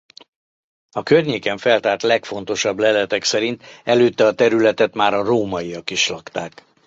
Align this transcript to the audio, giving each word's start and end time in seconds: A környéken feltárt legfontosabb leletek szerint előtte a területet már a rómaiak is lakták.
A 0.95 1.03
környéken 1.03 1.57
feltárt 1.57 2.01
legfontosabb 2.03 2.79
leletek 2.79 3.23
szerint 3.23 3.63
előtte 3.83 4.25
a 4.25 4.33
területet 4.33 4.93
már 4.93 5.13
a 5.13 5.23
rómaiak 5.23 5.89
is 5.89 6.07
lakták. 6.07 6.65